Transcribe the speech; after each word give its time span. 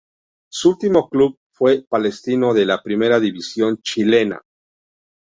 Su 0.51 0.69
último 0.71 1.09
club 1.09 1.37
fue 1.51 1.85
Palestino 1.87 2.55
de 2.55 2.65
la 2.65 2.81
primera 2.81 3.19
División 3.19 3.79
chilena. 3.83 4.41